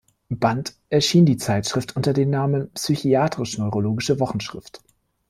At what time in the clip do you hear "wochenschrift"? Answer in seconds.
4.19-4.81